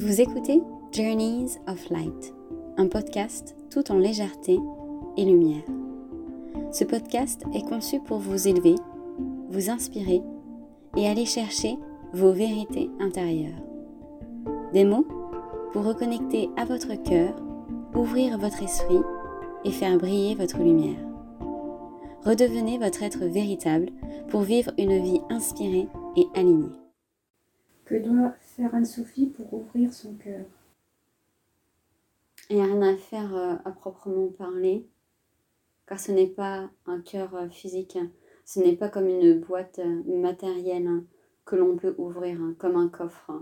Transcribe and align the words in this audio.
Vous 0.00 0.20
écoutez 0.20 0.62
Journeys 0.92 1.58
of 1.66 1.90
Light, 1.90 2.32
un 2.76 2.86
podcast 2.86 3.56
tout 3.68 3.90
en 3.90 3.98
légèreté 3.98 4.56
et 5.16 5.24
lumière. 5.24 5.64
Ce 6.70 6.84
podcast 6.84 7.42
est 7.52 7.68
conçu 7.68 7.98
pour 7.98 8.18
vous 8.18 8.46
élever, 8.46 8.76
vous 9.50 9.70
inspirer 9.70 10.22
et 10.96 11.08
aller 11.08 11.26
chercher 11.26 11.76
vos 12.12 12.30
vérités 12.30 12.88
intérieures. 13.00 13.60
Des 14.72 14.84
mots 14.84 15.06
pour 15.72 15.84
reconnecter 15.84 16.48
à 16.56 16.64
votre 16.64 16.94
cœur, 17.02 17.34
ouvrir 17.96 18.38
votre 18.38 18.62
esprit 18.62 19.02
et 19.64 19.72
faire 19.72 19.98
briller 19.98 20.36
votre 20.36 20.58
lumière. 20.58 21.04
Redevenez 22.24 22.78
votre 22.78 23.02
être 23.02 23.24
véritable 23.24 23.88
pour 24.28 24.42
vivre 24.42 24.70
une 24.78 25.02
vie 25.02 25.20
inspirée 25.28 25.88
et 26.16 26.26
alignée. 26.36 26.87
Que 27.88 27.94
doit 27.94 28.34
faire 28.40 28.74
Anne-Sophie 28.74 29.28
pour 29.28 29.54
ouvrir 29.54 29.94
son 29.94 30.14
cœur 30.16 30.44
Il 32.50 32.56
n'y 32.56 32.62
a 32.62 32.66
rien 32.66 32.82
à 32.82 32.96
faire 32.98 33.34
euh, 33.34 33.54
à 33.64 33.70
proprement 33.70 34.28
parler, 34.28 34.86
car 35.86 35.98
ce 35.98 36.12
n'est 36.12 36.26
pas 36.26 36.68
un 36.84 37.00
cœur 37.00 37.34
euh, 37.34 37.48
physique, 37.48 37.96
ce 38.44 38.60
n'est 38.60 38.76
pas 38.76 38.90
comme 38.90 39.08
une 39.08 39.40
boîte 39.40 39.78
euh, 39.78 40.02
matérielle 40.04 40.86
hein, 40.86 41.04
que 41.46 41.56
l'on 41.56 41.76
peut 41.76 41.94
ouvrir, 41.96 42.38
hein, 42.42 42.54
comme 42.58 42.76
un 42.76 42.90
coffre. 42.90 43.32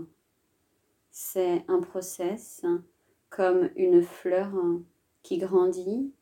C'est 1.11 1.65
un 1.67 1.81
process, 1.81 2.61
hein, 2.63 2.85
comme 3.29 3.69
une 3.75 4.01
fleur 4.01 4.53
qui 5.23 5.39
grandit 5.39 6.13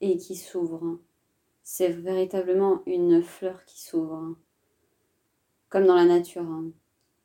et 0.00 0.18
qui 0.18 0.36
s'ouvre. 0.36 1.00
C'est 1.64 1.90
véritablement 1.90 2.84
une 2.86 3.24
fleur 3.24 3.64
qui 3.64 3.82
s'ouvre, 3.82 4.36
comme 5.68 5.86
dans 5.86 5.96
la 5.96 6.04
nature. 6.04 6.46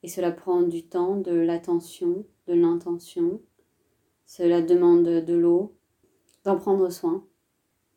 Et 0.03 0.07
cela 0.07 0.31
prend 0.31 0.61
du 0.61 0.83
temps, 0.83 1.15
de 1.15 1.31
l'attention, 1.31 2.25
de 2.47 2.53
l'intention. 2.53 3.41
Cela 4.25 4.61
demande 4.61 5.05
de 5.05 5.33
l'eau, 5.33 5.75
d'en 6.43 6.57
prendre 6.57 6.89
soin. 6.89 7.25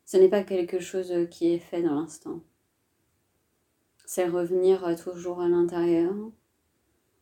Ce 0.04 0.16
n'est 0.18 0.28
pas 0.28 0.42
quelque 0.42 0.80
chose 0.80 1.12
qui 1.30 1.52
est 1.52 1.58
fait 1.58 1.82
dans 1.82 1.94
l'instant. 1.94 2.42
C'est 4.04 4.28
revenir 4.28 4.94
toujours 5.02 5.40
à 5.40 5.48
l'intérieur. 5.48 6.14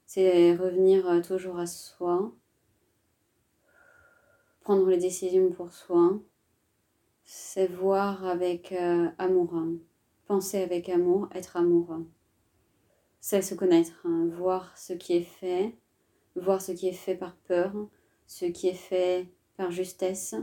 C'est 0.05 0.56
revenir 0.56 1.22
toujours 1.22 1.58
à 1.58 1.66
soi. 1.66 2.34
Prendre 4.62 4.88
les 4.88 4.98
décisions 4.98 5.50
pour 5.50 5.72
soi. 5.72 6.20
C'est 7.25 7.69
voir 7.69 8.25
avec 8.25 8.72
euh, 8.72 9.08
amour. 9.19 9.55
Penser 10.27 10.62
avec 10.62 10.88
amour, 10.88 11.28
être 11.34 11.56
amoureux 11.56 12.06
c'est 13.23 13.41
se 13.41 13.55
connaître, 13.55 13.92
hein. 14.05 14.28
voir 14.37 14.77
ce 14.77 14.92
qui 14.92 15.15
est 15.15 15.23
fait, 15.23 15.77
voir 16.34 16.61
ce 16.61 16.73
qui 16.73 16.89
est 16.89 16.92
fait 16.92 17.15
par 17.15 17.37
peur, 17.47 17.73
ce 18.27 18.47
qui 18.47 18.67
est 18.69 18.75
fait 18.75 19.28
par 19.56 19.70
justesse, 19.70 20.34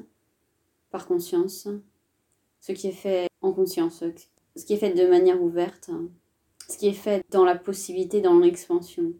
par 0.90 1.06
conscience, 1.06 1.68
ce 2.62 2.72
qui 2.72 2.88
est 2.88 2.94
fait 2.94 3.28
en 3.42 3.52
conscience, 3.52 4.02
ce 4.56 4.66
qui 4.66 4.74
est 4.74 4.78
fait 4.78 4.94
de 4.94 5.08
manière 5.08 5.44
ouverte, 5.44 5.92
ce 6.70 6.78
qui 6.78 6.88
est 6.88 6.94
fait 6.94 7.24
dans 7.32 7.44
la 7.44 7.56
possibilité, 7.56 8.22
dans 8.22 8.40
l'expansion. 8.40 9.12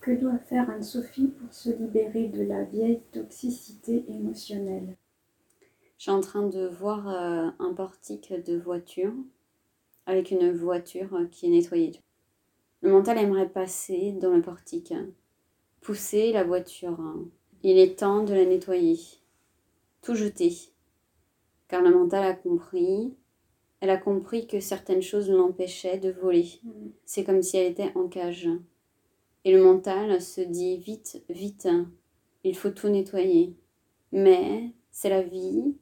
Que 0.00 0.10
doit 0.10 0.38
faire 0.38 0.68
Anne-Sophie 0.68 1.28
pour 1.28 1.52
se 1.54 1.70
libérer 1.70 2.26
de 2.26 2.42
la 2.42 2.64
vieille 2.64 3.00
toxicité 3.12 4.04
émotionnelle? 4.08 4.96
Je 5.98 6.02
suis 6.02 6.10
en 6.10 6.20
train 6.20 6.48
de 6.48 6.66
voir 6.66 7.08
euh, 7.08 7.48
un 7.60 7.74
portique 7.74 8.32
de 8.44 8.56
voiture 8.56 9.12
avec 10.06 10.32
une 10.32 10.50
voiture 10.50 11.28
qui 11.30 11.46
est 11.46 11.50
nettoyée. 11.50 12.00
Le 12.82 12.90
mental 12.90 13.18
aimerait 13.18 13.48
passer 13.48 14.12
dans 14.12 14.34
le 14.34 14.42
portique, 14.42 14.94
pousser 15.80 16.32
la 16.32 16.44
voiture. 16.44 16.98
Il 17.62 17.78
est 17.78 17.98
temps 17.98 18.22
de 18.22 18.34
la 18.34 18.44
nettoyer, 18.44 18.98
tout 20.02 20.14
jeter. 20.14 20.54
Car 21.66 21.82
le 21.82 21.90
mental 21.90 22.24
a 22.24 22.34
compris, 22.34 23.14
elle 23.80 23.90
a 23.90 23.96
compris 23.96 24.46
que 24.46 24.60
certaines 24.60 25.02
choses 25.02 25.30
l'empêchaient 25.30 25.98
de 25.98 26.10
voler. 26.10 26.60
Mm. 26.62 26.70
C'est 27.04 27.24
comme 27.24 27.42
si 27.42 27.56
elle 27.56 27.72
était 27.72 27.92
en 27.94 28.08
cage. 28.08 28.48
Et 29.44 29.52
le 29.52 29.62
mental 29.62 30.20
se 30.20 30.40
dit 30.40 30.76
vite, 30.76 31.22
vite, 31.28 31.68
il 32.44 32.56
faut 32.56 32.70
tout 32.70 32.88
nettoyer. 32.88 33.54
Mais 34.12 34.72
c'est 34.90 35.10
la 35.10 35.22
vie 35.22 35.76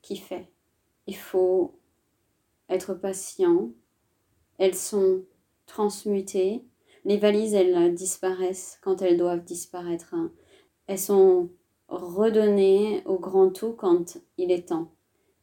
qui 0.00 0.16
fait. 0.16 0.48
Il 1.06 1.16
faut 1.16 1.74
être 2.68 2.94
patient. 2.94 3.70
Elles 4.58 4.74
sont 4.74 5.24
transmutées. 5.66 6.64
Les 7.04 7.16
valises, 7.16 7.54
elles 7.54 7.94
disparaissent 7.94 8.78
quand 8.82 9.02
elles 9.02 9.16
doivent 9.16 9.44
disparaître. 9.44 10.14
Elles 10.86 10.98
sont 10.98 11.50
redonnées 11.88 13.02
au 13.06 13.18
grand 13.18 13.50
tout 13.50 13.72
quand 13.72 14.18
il 14.38 14.50
est 14.50 14.68
temps. 14.68 14.92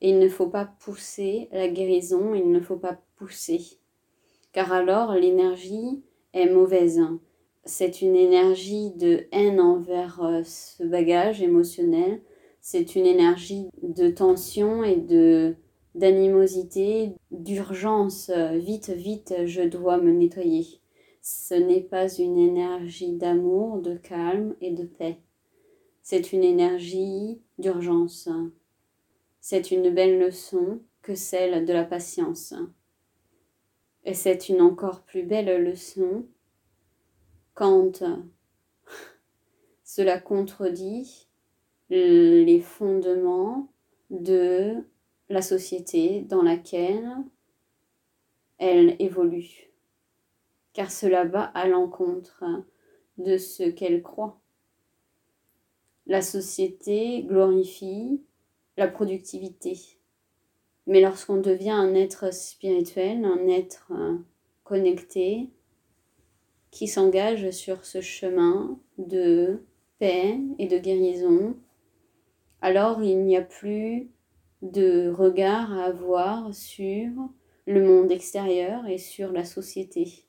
Et 0.02 0.10
il 0.10 0.20
ne 0.20 0.30
faut 0.30 0.48
pas 0.48 0.66
pousser 0.66 1.50
la 1.52 1.68
guérison, 1.68 2.34
il 2.34 2.52
ne 2.52 2.62
faut 2.62 2.78
pas 2.78 3.00
pousser. 3.18 3.62
Car 4.52 4.72
alors 4.72 5.14
l'énergie 5.14 6.04
est 6.34 6.50
mauvaise. 6.50 7.02
C'est 7.66 8.02
une 8.02 8.16
énergie 8.16 8.92
de 8.92 9.28
haine 9.32 9.60
envers 9.60 10.24
euh, 10.24 10.42
ce 10.44 10.84
bagage 10.84 11.42
émotionnel. 11.42 12.22
C'est 12.62 12.96
une 12.96 13.06
énergie 13.06 13.70
de 13.84 14.10
tension 14.10 14.84
et 14.84 14.96
de 14.96 15.56
d'animosité, 15.96 17.12
d'urgence, 17.32 18.30
vite, 18.30 18.90
vite, 18.90 19.46
je 19.46 19.62
dois 19.62 19.98
me 19.98 20.12
nettoyer. 20.12 20.80
Ce 21.22 21.54
n'est 21.54 21.82
pas 21.82 22.08
une 22.14 22.38
énergie 22.38 23.14
d'amour, 23.14 23.80
de 23.80 23.96
calme 23.96 24.56
et 24.62 24.72
de 24.72 24.86
paix. 24.86 25.20
C'est 26.02 26.32
une 26.34 26.44
énergie 26.44 27.42
d'urgence. 27.58 28.30
C'est 29.42 29.72
une 29.72 29.90
belle 29.90 30.20
leçon 30.20 30.80
que 31.02 31.16
celle 31.16 31.66
de 31.66 31.74
la 31.74 31.84
patience. 31.84 32.54
Et 34.06 34.14
c'est 34.14 34.50
une 34.50 34.62
encore 34.62 35.02
plus 35.02 35.24
belle 35.24 35.64
leçon 35.64 36.26
quand 37.54 38.04
cela 39.84 40.20
contredit 40.20 41.28
les 41.90 42.62
fondements 42.62 43.72
de 44.10 44.84
la 45.30 45.42
société 45.42 46.22
dans 46.22 46.42
laquelle 46.42 47.08
elle 48.58 48.96
évolue, 49.00 49.72
car 50.74 50.92
cela 50.92 51.24
va 51.24 51.44
à 51.44 51.68
l'encontre 51.68 52.44
de 53.18 53.38
ce 53.38 53.64
qu'elle 53.64 54.02
croit. 54.02 54.40
La 56.08 56.22
société 56.22 57.24
glorifie 57.24 58.22
la 58.76 58.88
productivité, 58.88 59.78
mais 60.88 61.02
lorsqu'on 61.02 61.38
devient 61.38 61.70
un 61.70 61.94
être 61.94 62.34
spirituel, 62.34 63.24
un 63.24 63.48
être 63.48 63.92
connecté, 64.64 65.50
qui 66.72 66.88
s'engage 66.88 67.50
sur 67.52 67.86
ce 67.86 68.02
chemin 68.02 68.80
de 68.98 69.64
paix 69.98 70.40
et 70.60 70.68
de 70.68 70.78
guérison, 70.78 71.56
alors 72.62 73.02
il 73.04 73.24
n'y 73.26 73.38
a 73.38 73.42
plus 73.42 74.10
de 74.62 75.10
regard 75.10 75.72
à 75.72 75.86
avoir 75.86 76.54
sur 76.54 77.12
le 77.66 77.84
monde 77.84 78.12
extérieur 78.12 78.88
et 78.88 78.98
sur 78.98 79.32
la 79.32 79.46
société, 79.46 80.26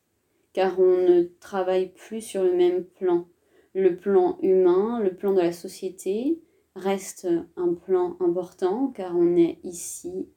car 0.52 0.78
on 0.78 0.98
ne 0.98 1.22
travaille 1.40 1.92
plus 1.92 2.20
sur 2.20 2.42
le 2.42 2.54
même 2.54 2.84
plan. 2.84 3.26
Le 3.74 3.96
plan 3.96 4.38
humain, 4.42 5.00
le 5.00 5.14
plan 5.14 5.32
de 5.32 5.40
la 5.40 5.52
société 5.52 6.40
reste 6.74 7.28
un 7.56 7.74
plan 7.74 8.16
important 8.20 8.88
car 8.88 9.16
on 9.16 9.36
est 9.36 9.58
ici 9.64 10.28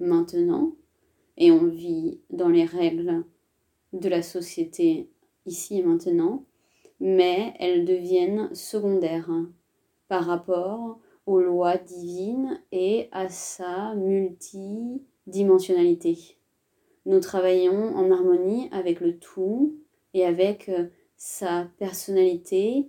maintenant 0.00 0.74
et 1.36 1.50
on 1.50 1.66
vit 1.66 2.20
dans 2.30 2.48
les 2.48 2.64
règles 2.64 3.24
de 3.92 4.08
la 4.08 4.22
société 4.22 5.10
ici 5.46 5.78
et 5.78 5.82
maintenant, 5.82 6.44
mais 7.00 7.54
elles 7.58 7.84
deviennent 7.84 8.54
secondaires 8.54 9.30
par 10.08 10.24
rapport 10.24 10.98
aux 11.28 11.40
lois 11.40 11.76
divines 11.76 12.60
et 12.72 13.08
à 13.12 13.28
sa 13.28 13.94
multidimensionnalité. 13.94 16.38
Nous 17.04 17.20
travaillons 17.20 17.94
en 17.94 18.10
harmonie 18.10 18.70
avec 18.72 19.00
le 19.00 19.18
tout 19.18 19.76
et 20.14 20.24
avec 20.24 20.70
euh, 20.70 20.86
sa 21.18 21.68
personnalité 21.78 22.88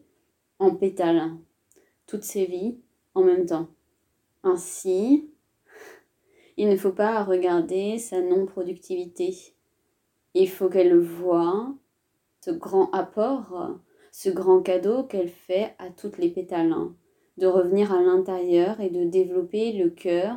en 0.58 0.74
pétale, 0.74 1.32
toutes 2.08 2.24
ses 2.24 2.46
vies 2.46 2.78
en 3.14 3.26
même 3.26 3.46
temps. 3.46 3.68
Ainsi, 4.44 5.30
il 6.56 6.70
ne 6.70 6.78
faut 6.78 6.94
pas 6.94 7.26
regarder 7.26 7.98
sa 7.98 8.22
non-productivité. 8.22 9.36
Il 10.34 10.50
faut 10.50 10.70
qu'elle 10.70 10.98
voie 10.98 11.76
ce 12.40 12.52
grand 12.52 12.90
apport, 12.92 13.76
ce 14.14 14.30
grand 14.30 14.62
cadeau 14.62 15.04
qu'elle 15.04 15.28
fait 15.28 15.76
à 15.78 15.90
toutes 15.90 16.18
les 16.18 16.30
pétales 16.30 16.74
de 17.40 17.48
revenir 17.48 17.94
à 17.94 18.02
l'intérieur 18.02 18.80
et 18.80 18.90
de 18.90 19.06
développer 19.06 19.72
le 19.74 19.90
cœur, 19.90 20.36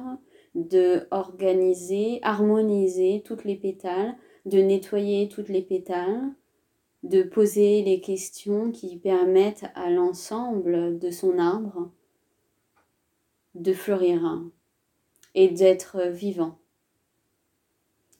de 0.54 1.06
organiser, 1.10 2.20
harmoniser 2.22 3.22
toutes 3.24 3.44
les 3.44 3.56
pétales, 3.56 4.16
de 4.46 4.58
nettoyer 4.58 5.28
toutes 5.28 5.48
les 5.48 5.62
pétales 5.62 6.32
de 7.02 7.22
poser 7.22 7.82
les 7.82 8.00
questions 8.00 8.70
qui 8.70 8.96
permettent 8.96 9.66
à 9.74 9.90
l'ensemble 9.90 10.98
de 10.98 11.10
son 11.10 11.38
arbre 11.38 11.90
de 13.54 13.72
fleurir 13.72 14.40
et 15.34 15.48
d'être 15.48 16.00
vivant. 16.08 16.58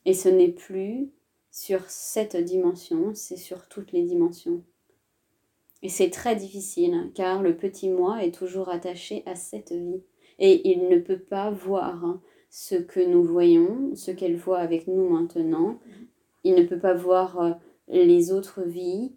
Et 0.05 0.13
ce 0.13 0.29
n'est 0.29 0.51
plus 0.51 1.11
sur 1.49 1.89
cette 1.89 2.35
dimension, 2.35 3.13
c'est 3.15 3.37
sur 3.37 3.67
toutes 3.67 3.93
les 3.93 4.03
dimensions. 4.03 4.63
Et 5.83 5.89
c'est 5.89 6.09
très 6.09 6.35
difficile 6.35 7.11
car 7.13 7.43
le 7.43 7.55
petit 7.55 7.89
moi 7.89 8.23
est 8.23 8.33
toujours 8.33 8.69
attaché 8.69 9.21
à 9.25 9.35
cette 9.35 9.73
vie 9.73 10.01
et 10.39 10.69
il 10.71 10.87
ne 10.87 10.97
peut 10.97 11.19
pas 11.19 11.51
voir 11.51 12.19
ce 12.49 12.75
que 12.75 12.99
nous 12.99 13.23
voyons, 13.23 13.93
ce 13.95 14.11
qu'elle 14.11 14.37
voit 14.37 14.59
avec 14.59 14.87
nous 14.87 15.09
maintenant. 15.09 15.79
Il 16.43 16.55
ne 16.55 16.63
peut 16.63 16.79
pas 16.79 16.93
voir 16.93 17.39
euh, 17.39 17.53
les 17.87 18.31
autres 18.31 18.61
vies. 18.61 19.13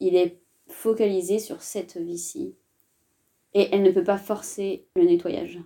Il 0.00 0.16
est 0.16 0.40
focalisé 0.68 1.38
sur 1.38 1.62
cette 1.62 1.96
vie-ci. 1.96 2.54
Et 3.54 3.68
elle 3.72 3.82
ne 3.82 3.90
peut 3.90 4.04
pas 4.04 4.18
forcer 4.18 4.86
le 4.96 5.04
nettoyage. 5.04 5.60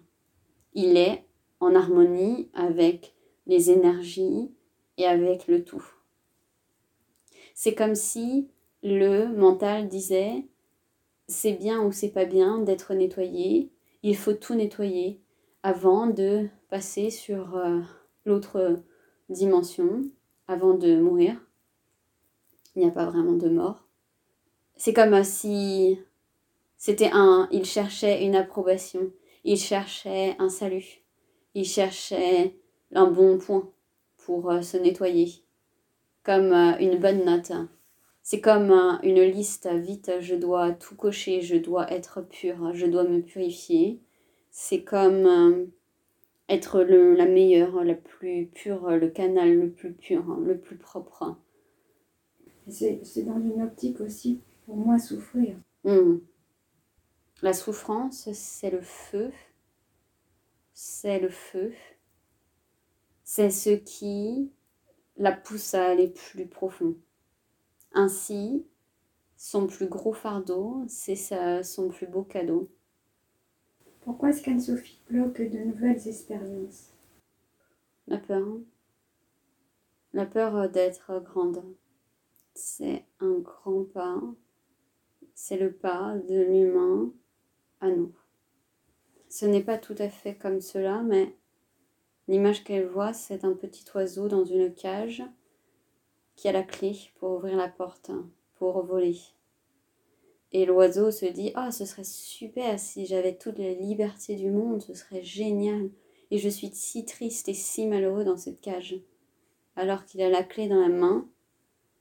Il 0.75 0.97
est 0.97 1.25
en 1.61 1.75
harmonie 1.75 2.49
avec 2.55 3.15
les 3.47 3.71
énergies 3.71 4.51
et 4.97 5.07
avec 5.07 5.47
le 5.47 5.65
tout. 5.65 5.85
C'est 7.55 7.75
comme 7.75 7.95
si 7.95 8.49
le 8.83 9.27
mental 9.27 9.89
disait 9.89 10.47
c'est 11.29 11.53
bien 11.53 11.81
ou 11.83 11.93
c'est 11.93 12.11
pas 12.11 12.25
bien 12.25 12.59
d'être 12.59 12.93
nettoyé, 12.95 13.71
il 14.03 14.17
faut 14.17 14.33
tout 14.33 14.55
nettoyer 14.55 15.21
avant 15.63 16.07
de 16.07 16.49
passer 16.69 17.11
sur 17.11 17.57
euh, 17.57 17.81
l'autre 18.25 18.83
dimension, 19.29 20.03
avant 20.49 20.75
de 20.75 21.01
mourir. 21.01 21.37
Il 22.75 22.83
n'y 22.83 22.89
a 22.89 22.93
pas 22.93 23.07
vraiment 23.07 23.35
de 23.35 23.49
mort. 23.49 23.87
C'est 24.77 24.93
comme 24.93 25.23
si 25.23 25.99
c'était 26.77 27.11
un. 27.13 27.49
Il 27.53 27.65
cherchait 27.65 28.25
une 28.25 28.35
approbation, 28.35 29.13
il 29.45 29.59
cherchait 29.59 30.35
un 30.39 30.49
salut, 30.49 31.03
il 31.55 31.65
cherchait 31.65 32.57
un 32.95 33.07
bon 33.07 33.39
point 33.39 33.71
pour 34.25 34.51
euh, 34.51 34.63
se 34.63 34.77
nettoyer, 34.77 35.45
comme 36.25 36.53
euh, 36.53 36.79
une 36.79 36.99
bonne 36.99 37.25
note. 37.25 37.53
C'est 38.23 38.41
comme 38.41 38.71
une 39.03 39.23
liste, 39.23 39.69
vite, 39.69 40.13
je 40.21 40.35
dois 40.35 40.73
tout 40.73 40.95
cocher, 40.95 41.41
je 41.41 41.57
dois 41.57 41.91
être 41.91 42.21
pur, 42.21 42.73
je 42.75 42.87
dois 42.87 43.05
me 43.05 43.21
purifier. 43.21 44.01
C'est 44.51 44.83
comme 44.83 45.27
euh, 45.27 45.67
être 46.49 46.83
le, 46.83 47.15
la 47.15 47.27
meilleure, 47.27 47.83
la 47.83 47.95
plus 47.95 48.47
pure, 48.47 48.91
le 48.91 49.09
canal 49.09 49.55
le 49.55 49.71
plus 49.71 49.93
pur, 49.93 50.37
le 50.37 50.59
plus 50.59 50.77
propre. 50.77 51.37
C'est 52.69 53.23
dans 53.25 53.41
une 53.41 53.63
optique 53.63 54.01
aussi 54.01 54.41
pour 54.67 54.77
moi 54.77 54.99
souffrir. 54.99 55.57
Hmm. 55.85 56.19
La 57.43 57.53
souffrance, 57.53 58.31
c'est 58.33 58.71
le 58.71 58.83
feu. 58.83 59.33
C'est 60.75 61.19
le 61.19 61.31
feu. 61.31 61.73
C'est 63.25 63.51
ce 63.51 63.71
qui 63.71 64.51
la 65.17 65.33
pousse 65.33 65.75
à 65.75 65.87
aller 65.87 66.09
plus 66.09 66.47
profond. 66.47 66.95
Ainsi, 67.93 68.65
son 69.37 69.67
plus 69.67 69.87
gros 69.87 70.13
fardeau, 70.13 70.85
c'est 70.89 71.17
son 71.63 71.89
plus 71.89 72.07
beau 72.07 72.23
cadeau. 72.23 72.71
Pourquoi 74.03 74.31
est-ce 74.31 74.43
qu'Anne-Sophie 74.43 75.01
bloque 75.09 75.41
de 75.41 75.59
nouvelles 75.59 76.09
expériences? 76.09 76.91
La 78.07 78.19
peur. 78.19 78.47
La 80.13 80.27
peur 80.27 80.69
d'être 80.71 81.21
grande. 81.21 81.63
C'est 82.55 83.05
un 83.21 83.39
grand 83.39 83.85
pas. 83.85 84.21
C'est 85.35 85.59
le 85.59 85.73
pas 85.73 86.17
de 86.29 86.41
l'humain 86.41 87.13
à 87.81 87.89
nous. 87.91 88.13
Ce 89.29 89.47
n'est 89.47 89.63
pas 89.63 89.79
tout 89.79 89.95
à 89.99 90.09
fait 90.09 90.35
comme 90.35 90.61
cela, 90.61 91.03
mais 91.03 91.37
l'image 92.27 92.65
qu'elle 92.65 92.87
voit, 92.87 93.13
c'est 93.13 93.45
un 93.45 93.55
petit 93.55 93.85
oiseau 93.95 94.29
dans 94.29 94.45
une 94.45 94.75
cage 94.75 95.23
qui 96.41 96.49
a 96.49 96.53
la 96.53 96.63
clé 96.63 96.97
pour 97.19 97.33
ouvrir 97.33 97.55
la 97.59 97.69
porte, 97.69 98.11
pour 98.55 98.83
voler. 98.83 99.19
Et 100.53 100.65
l'oiseau 100.65 101.11
se 101.11 101.27
dit 101.27 101.53
Ah, 101.55 101.71
ce 101.71 101.85
serait 101.85 102.03
super 102.03 102.81
si 102.81 103.05
j'avais 103.05 103.37
toute 103.37 103.59
la 103.59 103.75
liberté 103.75 104.37
du 104.37 104.51
monde, 104.51 104.81
ce 104.81 104.95
serait 104.95 105.23
génial. 105.23 105.91
Et 106.31 106.39
je 106.39 106.49
suis 106.49 106.71
si 106.73 107.05
triste 107.05 107.51
et 107.51 107.55
si 107.55 107.87
malheureux 107.87 108.25
dans 108.25 108.39
cette 108.39 108.63
cage. 108.63 108.99
Alors 109.77 110.07
qu'il 110.07 110.23
a 110.23 110.31
la 110.31 110.43
clé 110.43 110.67
dans 110.67 110.81
la 110.81 110.89
main 110.89 111.29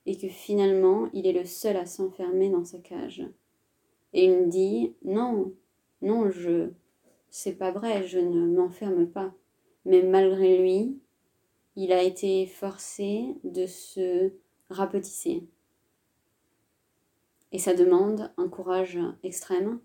et 0.05 0.17
que 0.17 0.29
finalement 0.29 1.09
il 1.11 1.27
est 1.27 1.33
le 1.33 1.43
seul 1.43 1.75
à 1.75 1.85
s'enfermer 1.85 2.49
dans 2.49 2.63
sa 2.63 2.77
cage. 2.77 3.27
Et 4.13 4.23
il 4.23 4.31
me 4.31 4.47
dit 4.47 4.93
Non, 5.03 5.51
non, 6.01 6.29
je. 6.29 6.69
C'est 7.29 7.57
pas 7.57 7.71
vrai, 7.71 8.07
je 8.07 8.19
ne 8.19 8.55
m'enferme 8.55 9.05
pas. 9.05 9.33
Mais 9.83 10.01
malgré 10.01 10.57
lui, 10.57 10.97
il 11.81 11.93
a 11.93 12.03
été 12.03 12.45
forcé 12.45 13.37
de 13.45 13.65
se 13.65 14.33
rapetisser. 14.69 15.47
Et 17.53 17.57
ça 17.57 17.73
demande 17.73 18.33
un 18.35 18.49
courage 18.49 18.99
extrême, 19.23 19.79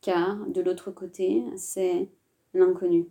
car 0.00 0.46
de 0.46 0.62
l'autre 0.62 0.90
côté, 0.90 1.44
c'est 1.58 2.08
l'inconnu. 2.54 3.10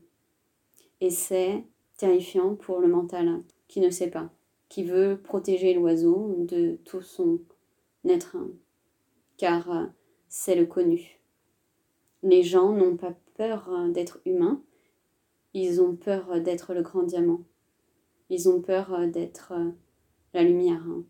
Et 1.01 1.11
c'est 1.11 1.65
terrifiant 1.97 2.55
pour 2.55 2.79
le 2.79 2.87
mental 2.87 3.43
qui 3.67 3.79
ne 3.79 3.91
sait 3.91 4.09
pas, 4.09 4.31
qui 4.69 4.83
veut 4.83 5.21
protéger 5.23 5.75
l'oiseau 5.75 6.35
de 6.39 6.79
tout 6.83 7.03
son 7.03 7.39
être, 8.05 8.37
car 9.37 9.91
c'est 10.29 10.55
le 10.55 10.65
connu. 10.65 11.21
Les 12.23 12.41
gens 12.41 12.71
n'ont 12.71 12.97
pas 12.97 13.13
peur 13.35 13.69
d'être 13.89 14.19
humains, 14.25 14.63
ils 15.53 15.79
ont 15.79 15.95
peur 15.95 16.41
d'être 16.41 16.73
le 16.73 16.81
grand 16.81 17.03
diamant. 17.03 17.41
Ils 18.29 18.49
ont 18.49 18.61
peur 18.61 18.93
euh, 18.93 19.07
d'être 19.07 19.53
euh, 19.53 19.71
la 20.33 20.43
lumière. 20.43 20.83
Hein. 20.87 21.03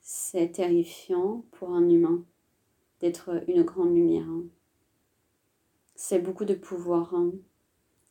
C'est 0.00 0.52
terrifiant 0.52 1.44
pour 1.52 1.70
un 1.70 1.88
humain 1.88 2.24
d'être 3.00 3.30
euh, 3.30 3.40
une 3.48 3.62
grande 3.62 3.94
lumière. 3.94 4.28
Hein. 4.28 4.44
C'est 5.94 6.20
beaucoup 6.20 6.44
de 6.44 6.54
pouvoir. 6.54 7.14
Hein. 7.14 7.32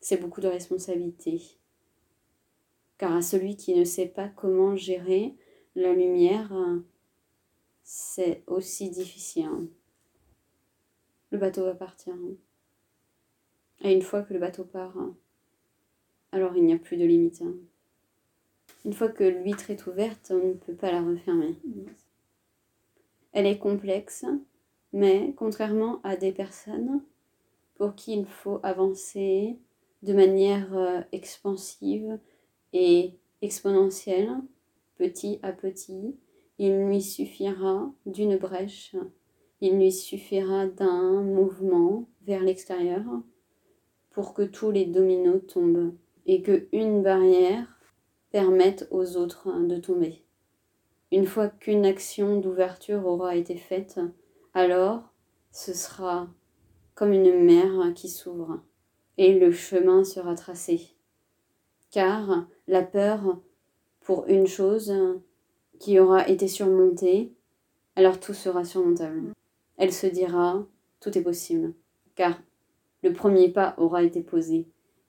C'est 0.01 0.17
beaucoup 0.17 0.41
de 0.41 0.47
responsabilité. 0.47 1.41
Car 2.97 3.15
à 3.15 3.21
celui 3.21 3.55
qui 3.55 3.75
ne 3.75 3.85
sait 3.85 4.07
pas 4.07 4.27
comment 4.27 4.75
gérer 4.75 5.35
la 5.75 5.93
lumière, 5.93 6.53
c'est 7.83 8.43
aussi 8.45 8.91
difficile. 8.91 9.69
Le 11.31 11.39
bateau 11.39 11.63
va 11.63 11.73
partir. 11.73 12.13
Et 13.79 13.93
une 13.93 14.03
fois 14.03 14.21
que 14.21 14.33
le 14.33 14.39
bateau 14.39 14.65
part, 14.65 14.95
alors 16.31 16.55
il 16.55 16.63
n'y 16.63 16.73
a 16.73 16.77
plus 16.77 16.97
de 16.97 17.05
limite. 17.05 17.41
Une 18.83 18.93
fois 18.93 19.09
que 19.09 19.23
l'huître 19.23 19.69
est 19.69 19.85
ouverte, 19.85 20.31
on 20.33 20.47
ne 20.47 20.53
peut 20.53 20.73
pas 20.73 20.91
la 20.91 21.01
refermer. 21.01 21.55
Elle 23.33 23.45
est 23.45 23.59
complexe, 23.59 24.25
mais 24.91 25.33
contrairement 25.37 26.01
à 26.03 26.15
des 26.15 26.31
personnes 26.31 27.01
pour 27.75 27.95
qui 27.95 28.13
il 28.13 28.25
faut 28.25 28.59
avancer 28.63 29.57
de 30.03 30.13
manière 30.13 30.75
euh, 30.75 31.01
expansive 31.11 32.19
et 32.73 33.13
exponentielle, 33.41 34.29
petit 34.97 35.39
à 35.41 35.51
petit, 35.51 36.15
il 36.57 36.85
lui 36.85 37.01
suffira 37.01 37.91
d'une 38.05 38.37
brèche, 38.37 38.95
il 39.61 39.77
lui 39.77 39.91
suffira 39.91 40.67
d'un 40.67 41.21
mouvement 41.21 42.07
vers 42.23 42.43
l'extérieur 42.43 43.03
pour 44.11 44.33
que 44.33 44.43
tous 44.43 44.71
les 44.71 44.85
dominos 44.85 45.41
tombent 45.47 45.95
et 46.25 46.41
que 46.41 46.67
une 46.71 47.01
barrière 47.01 47.79
permettent 48.31 48.87
aux 48.91 49.17
autres 49.17 49.51
de 49.67 49.77
tomber. 49.77 50.23
Une 51.11 51.25
fois 51.25 51.49
qu'une 51.49 51.85
action 51.85 52.39
d'ouverture 52.39 53.05
aura 53.05 53.35
été 53.35 53.57
faite, 53.57 53.99
alors 54.53 55.03
ce 55.51 55.73
sera 55.73 56.27
comme 56.95 57.11
une 57.11 57.43
mer 57.43 57.93
qui 57.93 58.07
s'ouvre 58.07 58.61
et 59.17 59.37
le 59.37 59.51
chemin 59.51 60.03
sera 60.03 60.35
tracé. 60.35 60.95
Car 61.91 62.47
la 62.67 62.81
peur 62.81 63.39
pour 63.99 64.25
une 64.27 64.47
chose 64.47 64.93
qui 65.79 65.99
aura 65.99 66.27
été 66.27 66.47
surmontée, 66.47 67.33
alors 67.95 68.19
tout 68.19 68.33
sera 68.33 68.63
surmontable. 68.63 69.33
Elle 69.77 69.91
se 69.91 70.07
dira, 70.07 70.65
tout 71.01 71.17
est 71.17 71.23
possible, 71.23 71.73
car 72.15 72.39
le 73.03 73.11
premier 73.11 73.49
pas 73.49 73.75
aura 73.77 74.03
été 74.03 74.21
posé, 74.21 74.67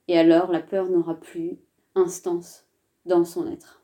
et 0.08 0.18
alors 0.18 0.50
la 0.50 0.60
peur 0.60 0.88
n'aura 0.88 1.14
plus 1.14 1.58
instance 1.94 2.66
dans 3.06 3.25
son 3.25 3.47
être. 3.50 3.82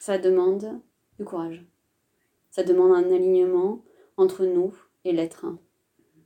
Ça 0.00 0.18
demande 0.18 0.80
du 1.18 1.24
courage. 1.24 1.66
Ça 2.50 2.62
demande 2.62 2.92
un 2.92 3.12
alignement 3.12 3.82
entre 4.16 4.44
nous 4.44 4.74
et 5.04 5.12
l'être. 5.12 5.46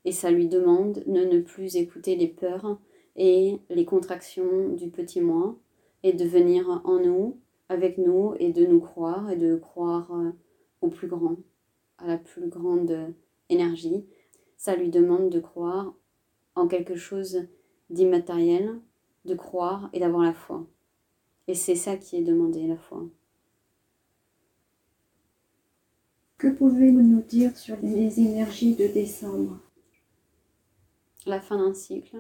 Et 0.05 0.13
ça 0.13 0.31
lui 0.31 0.49
demande 0.49 1.03
de 1.07 1.25
ne 1.25 1.41
plus 1.41 1.77
écouter 1.77 2.17
les 2.17 2.29
peurs 2.29 2.79
et 3.17 3.59
les 3.69 3.85
contractions 3.85 4.71
du 4.71 4.91
petit 4.91 5.21
moi 5.21 5.59
et 6.03 6.13
de 6.13 6.25
venir 6.25 6.81
en 6.85 6.99
nous, 7.01 7.39
avec 7.69 7.99
nous 7.99 8.35
et 8.39 8.53
de 8.53 8.65
nous 8.65 8.81
croire 8.81 9.31
et 9.31 9.37
de 9.37 9.57
croire 9.57 10.11
euh, 10.13 10.31
au 10.81 10.89
plus 10.89 11.09
grand. 11.09 11.37
à 11.99 12.07
la 12.07 12.17
plus 12.17 12.49
grande 12.49 13.15
énergie. 13.51 14.07
Ça 14.57 14.75
lui 14.77 14.89
demande 14.89 15.31
de 15.31 15.41
croire 15.41 15.95
en 16.55 16.67
quelque 16.67 16.97
chose 16.97 17.47
d'immatériel, 17.91 18.81
de 19.25 19.35
croire 19.35 19.91
et 19.93 20.01
d'avoir 20.01 20.23
la 20.23 20.33
foi. 20.33 20.67
Et 21.51 21.55
c'est 21.57 21.75
ça 21.75 21.97
qui 21.97 22.17
est 22.17 22.23
demandé, 22.23 22.69
la 22.69 22.77
foi. 22.77 23.03
Que 26.39 26.47
pouvez-vous 26.47 27.03
nous 27.03 27.23
dire 27.23 27.57
sur 27.57 27.77
les 27.83 28.21
énergies 28.21 28.77
de 28.77 28.87
décembre? 28.87 29.59
La 31.27 31.41
fin 31.41 31.59
d'un 31.59 31.75
cycle, 31.75 32.19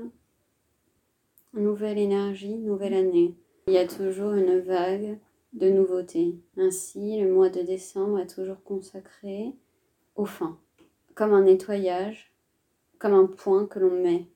nouvelle 1.54 1.98
énergie, 1.98 2.56
nouvelle 2.56 2.94
année. 2.94 3.36
Il 3.68 3.74
y 3.74 3.78
a 3.78 3.86
toujours 3.86 4.32
une 4.32 4.58
vague 4.58 5.20
de 5.52 5.70
nouveautés. 5.70 6.34
Ainsi, 6.56 7.20
le 7.22 7.32
mois 7.32 7.50
de 7.50 7.62
décembre 7.62 8.18
est 8.18 8.34
toujours 8.34 8.60
consacré 8.64 9.54
aux 10.16 10.26
fins, 10.26 10.58
comme 11.14 11.34
un 11.34 11.44
nettoyage, 11.44 12.34
comme 12.98 13.14
un 13.14 13.26
point 13.26 13.68
que 13.68 13.78
l'on 13.78 14.02
met. 14.02 14.26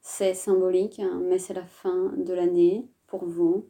C'est 0.00 0.32
symbolique, 0.32 1.00
hein, 1.00 1.20
mais 1.22 1.38
c'est 1.38 1.52
la 1.52 1.66
fin 1.66 2.14
de 2.16 2.32
l'année 2.32 2.88
vous. 3.18 3.66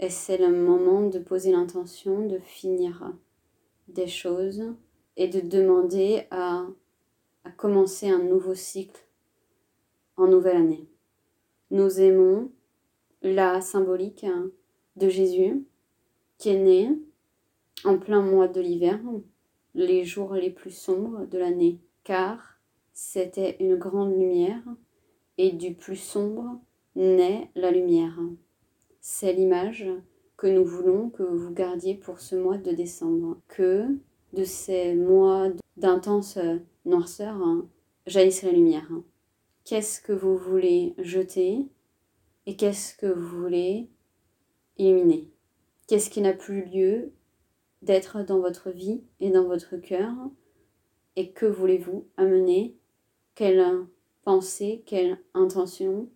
Et 0.00 0.10
c'est 0.10 0.38
le 0.38 0.50
moment 0.50 1.08
de 1.08 1.18
poser 1.18 1.52
l'intention 1.52 2.26
de 2.26 2.38
finir 2.38 3.12
des 3.88 4.06
choses 4.06 4.74
et 5.16 5.28
de 5.28 5.40
demander 5.40 6.26
à, 6.30 6.66
à 7.44 7.50
commencer 7.50 8.08
un 8.08 8.22
nouveau 8.22 8.54
cycle 8.54 9.00
en 10.16 10.26
nouvelle 10.26 10.56
année. 10.56 10.86
Nous 11.70 12.00
aimons 12.00 12.50
la 13.22 13.60
symbolique 13.60 14.26
de 14.96 15.08
Jésus 15.08 15.64
qui 16.38 16.50
est 16.50 16.62
né 16.62 16.98
en 17.84 17.98
plein 17.98 18.22
mois 18.22 18.48
de 18.48 18.60
l'hiver, 18.60 19.00
les 19.74 20.04
jours 20.04 20.34
les 20.34 20.50
plus 20.50 20.70
sombres 20.70 21.26
de 21.26 21.38
l'année, 21.38 21.80
car 22.04 22.58
c'était 22.92 23.56
une 23.60 23.76
grande 23.76 24.12
lumière 24.12 24.62
et 25.36 25.52
du 25.52 25.74
plus 25.74 25.96
sombre 25.96 26.60
naît 26.98 27.50
la 27.54 27.70
lumière. 27.70 28.18
C'est 29.00 29.32
l'image 29.32 29.88
que 30.36 30.48
nous 30.48 30.64
voulons 30.64 31.10
que 31.10 31.22
vous 31.22 31.52
gardiez 31.52 31.94
pour 31.94 32.20
ce 32.20 32.36
mois 32.36 32.58
de 32.58 32.72
décembre, 32.72 33.38
que 33.48 33.86
de 34.34 34.44
ces 34.44 34.94
mois 34.94 35.48
d'intense 35.76 36.38
noirceur 36.84 37.40
jaillisse 38.06 38.42
la 38.42 38.52
lumière. 38.52 38.90
Qu'est-ce 39.64 40.00
que 40.00 40.12
vous 40.12 40.36
voulez 40.36 40.94
jeter 40.98 41.66
et 42.46 42.56
qu'est-ce 42.56 42.96
que 42.96 43.06
vous 43.06 43.42
voulez 43.42 43.88
illuminer? 44.76 45.30
Qu'est-ce 45.86 46.10
qui 46.10 46.20
n'a 46.20 46.32
plus 46.32 46.64
lieu 46.64 47.12
d'être 47.82 48.22
dans 48.22 48.40
votre 48.40 48.70
vie 48.70 49.02
et 49.20 49.30
dans 49.30 49.46
votre 49.46 49.76
cœur? 49.76 50.12
Et 51.16 51.30
que 51.32 51.46
voulez-vous 51.46 52.06
amener? 52.16 52.76
Quelle 53.34 53.86
pensée, 54.22 54.82
quelle 54.84 55.18
intention, 55.34 56.08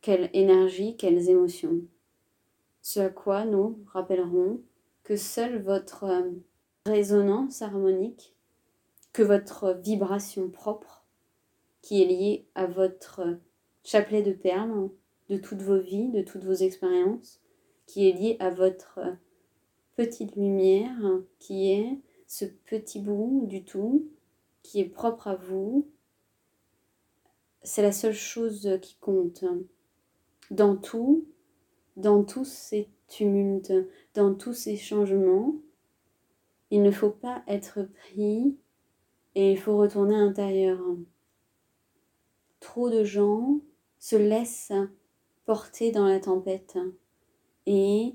quelle 0.00 0.30
énergie, 0.32 0.96
quelles 0.96 1.28
émotions 1.28 1.82
Ce 2.82 3.00
à 3.00 3.08
quoi 3.08 3.44
nous 3.44 3.78
rappellerons 3.86 4.60
que 5.02 5.16
seule 5.16 5.62
votre 5.62 6.06
résonance 6.86 7.62
harmonique, 7.62 8.34
que 9.12 9.22
votre 9.22 9.72
vibration 9.82 10.48
propre, 10.50 11.04
qui 11.82 12.02
est 12.02 12.06
liée 12.06 12.46
à 12.54 12.66
votre 12.66 13.38
chapelet 13.84 14.22
de 14.22 14.32
perles, 14.32 14.90
de 15.28 15.36
toutes 15.36 15.62
vos 15.62 15.78
vies, 15.78 16.10
de 16.10 16.22
toutes 16.22 16.44
vos 16.44 16.52
expériences, 16.52 17.40
qui 17.86 18.08
est 18.08 18.12
lié 18.12 18.36
à 18.38 18.50
votre 18.50 19.00
petite 19.96 20.36
lumière, 20.36 20.96
qui 21.38 21.70
est 21.72 21.98
ce 22.26 22.44
petit 22.44 23.00
bout 23.00 23.44
du 23.46 23.64
tout, 23.64 24.06
qui 24.62 24.80
est 24.80 24.88
propre 24.88 25.28
à 25.28 25.34
vous. 25.34 25.88
C'est 27.62 27.82
la 27.82 27.92
seule 27.92 28.14
chose 28.14 28.78
qui 28.82 28.96
compte. 28.96 29.44
Dans 30.50 30.76
tout, 30.76 31.26
dans 31.96 32.24
tous 32.24 32.44
ces 32.44 32.88
tumultes, 33.08 33.72
dans 34.14 34.34
tous 34.34 34.54
ces 34.54 34.76
changements, 34.76 35.54
il 36.70 36.82
ne 36.82 36.90
faut 36.90 37.10
pas 37.10 37.42
être 37.46 37.82
pris 37.82 38.56
et 39.34 39.52
il 39.52 39.58
faut 39.58 39.76
retourner 39.76 40.14
à 40.14 40.18
l'intérieur. 40.18 40.80
Trop 42.60 42.90
de 42.90 43.04
gens 43.04 43.60
se 43.98 44.16
laissent 44.16 44.72
porter 45.44 45.90
dans 45.90 46.06
la 46.06 46.20
tempête 46.20 46.78
et 47.66 48.14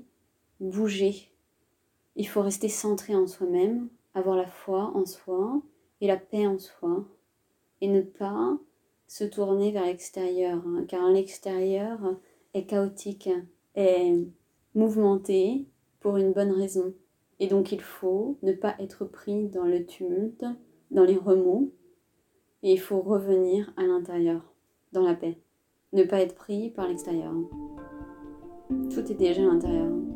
bouger. 0.60 1.32
Il 2.16 2.28
faut 2.28 2.42
rester 2.42 2.68
centré 2.68 3.14
en 3.14 3.26
soi-même, 3.26 3.88
avoir 4.14 4.36
la 4.36 4.46
foi 4.46 4.92
en 4.94 5.04
soi 5.04 5.60
et 6.00 6.06
la 6.06 6.16
paix 6.16 6.46
en 6.46 6.58
soi 6.58 7.04
et 7.80 7.88
ne 7.88 8.02
pas 8.02 8.58
se 9.06 9.24
tourner 9.24 9.70
vers 9.70 9.86
l'extérieur, 9.86 10.62
hein, 10.66 10.84
car 10.88 11.10
l'extérieur 11.10 11.98
est 12.54 12.66
chaotique, 12.66 13.30
est 13.74 14.16
mouvementé 14.74 15.66
pour 16.00 16.16
une 16.16 16.32
bonne 16.32 16.52
raison. 16.52 16.94
Et 17.40 17.46
donc 17.46 17.72
il 17.72 17.80
faut 17.80 18.38
ne 18.42 18.52
pas 18.52 18.74
être 18.78 19.04
pris 19.04 19.48
dans 19.48 19.64
le 19.64 19.84
tumulte, 19.84 20.44
dans 20.90 21.04
les 21.04 21.16
remous, 21.16 21.72
et 22.62 22.72
il 22.72 22.80
faut 22.80 23.00
revenir 23.00 23.72
à 23.76 23.82
l'intérieur, 23.82 24.54
dans 24.92 25.02
la 25.02 25.14
paix 25.14 25.38
ne 25.94 26.02
pas 26.02 26.20
être 26.20 26.34
pris 26.34 26.70
par 26.70 26.88
l'extérieur. 26.88 27.32
Tout 28.92 29.10
est 29.10 29.14
déjà 29.14 29.42
à 29.42 29.46
l'intérieur. 29.46 30.13